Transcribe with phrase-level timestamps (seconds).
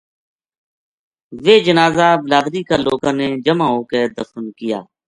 [1.43, 4.79] ویہ جنازہ بلادری کا لوکاں نے جمع ہو کے دفن کِیا